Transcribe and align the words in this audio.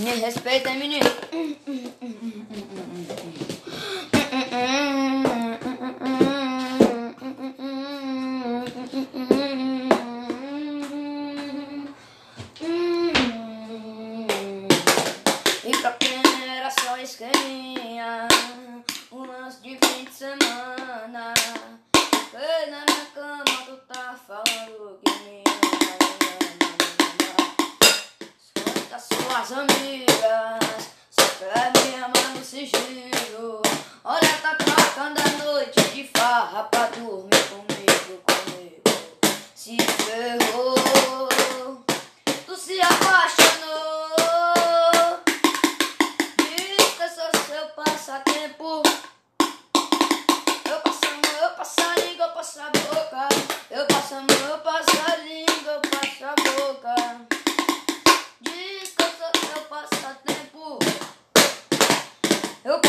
Me 0.00 0.10
respeita, 0.20 0.72
menino. 0.74 1.06
E 15.64 15.70
pra 15.80 15.92
quem 15.92 16.22
era 16.48 16.70
só 16.70 16.96
esqueminha, 16.96 18.28
um 19.12 19.24
lance 19.24 19.60
de 19.62 19.76
fim 19.76 20.04
de 20.04 20.12
semana. 20.12 21.34
Suas 29.44 29.58
amigas, 29.58 30.92
só 31.10 31.24
me 31.42 31.94
amar 31.96 32.28
no 32.36 32.44
sigilo. 32.44 33.60
Olha, 34.04 34.38
tá 34.40 34.54
trocando 34.54 35.20
a 35.20 35.44
noite 35.44 35.80
de 35.90 36.08
farra 36.16 36.62
pra 36.70 36.86
dormir 36.86 37.42
comigo, 37.48 38.22
comigo. 38.24 38.82
Se 39.52 39.76
ferrou, 39.78 40.78
tu 42.46 42.56
se 42.56 42.80
apaixonou. 42.80 44.12
Diz 46.38 46.86
que 46.96 47.02
eu 47.02 47.08
sou 47.08 47.30
seu 47.44 47.66
passatempo. 47.70 48.82
Eu 50.70 50.78
passo 50.82 51.04
a 51.04 51.10
mão, 51.10 51.42
eu 51.42 51.50
passo 51.56 51.80
a 51.80 51.94
língua, 52.00 52.26
eu 52.26 52.32
passo 52.32 52.60
a 52.60 52.70
boca. 52.70 53.28
Eu 53.72 53.86
passo 53.86 54.14
a 54.14 54.20
mão, 54.20 54.50
eu 54.50 54.58
passo 54.58 54.91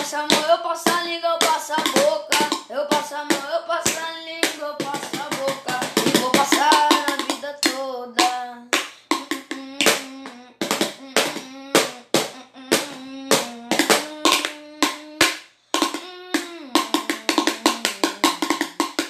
passo 0.00 0.16
a 0.16 0.20
mão, 0.20 0.48
eu 0.48 0.58
passo 0.58 0.88
a 0.88 1.02
língua, 1.02 1.28
eu 1.28 1.38
passo 1.38 1.72
a 1.72 1.76
boca. 1.76 2.38
Eu 2.70 2.86
passo 2.86 3.14
a 3.14 3.18
mão, 3.18 3.50
eu 3.52 3.62
passo 3.64 3.98
a 3.98 4.12
língua, 4.20 4.68
eu 4.68 4.74
passo 4.76 5.16
a 5.16 5.28
boca. 5.36 5.80
E 6.06 6.18
vou 6.18 6.30
passar 6.30 6.70
a 6.70 7.32
vida 7.32 7.58
toda. 7.60 8.66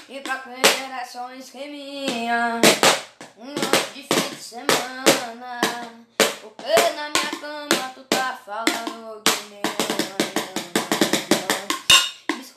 E 0.09 0.21
pra 0.21 0.37
quem 0.39 0.85
era 0.85 1.05
só 1.07 1.27
um 3.39 3.47
noite 3.47 3.93
de 3.95 4.03
fim 4.03 4.35
de 4.35 4.43
semana 4.43 5.61
Porque 6.43 6.91
na 6.97 7.09
minha 7.11 7.31
cama 7.41 7.91
tu 7.95 8.03
tá 8.05 8.39
falando 8.45 9.23
que 9.23 9.45
me 9.45 9.70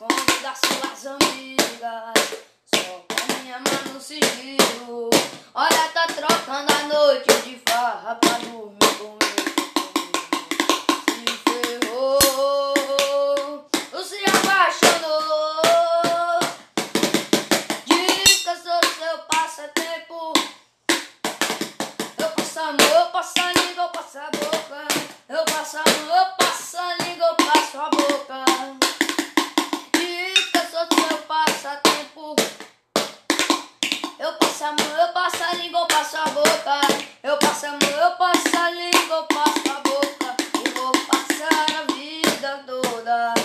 esconde 0.03 0.39
das 0.41 0.59
suas 0.59 1.05
amigas 1.07 2.13
Só 2.75 3.05
pra 3.07 3.25
me 3.43 3.53
amar 3.53 3.85
no 3.93 4.01
sigilo 4.01 5.09
Olha, 5.53 5.87
tá 5.93 6.07
trocando 6.07 6.73
a 6.73 6.83
noite 6.87 7.33
de 7.43 7.61
farra 7.67 8.15
pra 8.15 8.37
dormir 8.39 8.77
comigo 8.97 9.19
Se 11.09 11.25
ferrou 11.89 12.73
Tu 13.91 14.03
se 14.03 14.23
apaixonou 14.25 15.59
Diz 17.85 18.43
que 18.43 18.55
seu 18.55 19.17
passatempo. 19.29 20.33
Eu 22.17 22.29
passo 22.29 22.59
a 22.59 22.61
mão, 22.65 22.79
eu 22.79 23.05
passo 23.11 23.39
a 23.39 23.53
língua, 23.53 23.83
eu 23.83 23.89
passo 23.89 24.17
a 24.17 24.29
boca. 24.31 24.87
Eu 25.29 25.45
passo 25.45 25.77
a 25.77 25.83
mão, 25.83 26.17
eu 26.17 26.25
passo 26.37 26.77
a 26.77 26.95
língua, 27.03 27.35
boca. 36.25 36.81
Eu 37.23 37.37
passo 37.37 37.65
a 37.67 37.71
mão, 37.71 37.79
eu 37.81 38.11
passo 38.11 38.57
a 38.57 38.69
língua, 38.69 39.15
eu 39.17 39.23
passo 39.23 39.69
a 39.69 39.81
boca. 39.81 40.35
E 40.65 40.69
vou 40.69 40.91
passar 41.07 41.65
a 41.79 41.93
vida 41.93 42.63
toda. 42.65 43.42